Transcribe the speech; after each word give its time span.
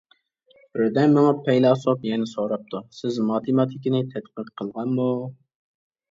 بىردەم 0.75 1.11
مېڭىپ 1.17 1.41
پەيلاسوپ 1.47 2.07
يەنە 2.07 2.25
سوراپتۇ: 2.31 2.81
«سىز 2.99 3.19
ماتېماتىكىنى 3.33 4.01
تەتقىق 4.15 4.49
قىلغانمۇ؟». 4.63 5.05